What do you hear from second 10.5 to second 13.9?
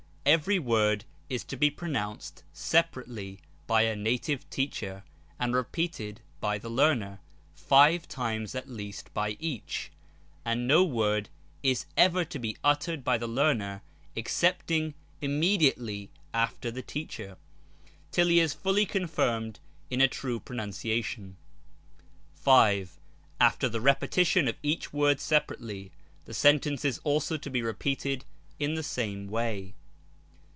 no word is ever to be uttered by the learner,